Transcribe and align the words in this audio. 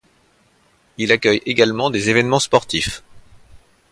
Il 0.97 1.11
accueille 1.11 1.43
également 1.45 1.91
des 1.91 2.09
évènements 2.09 2.39
sportifs. 2.39 3.03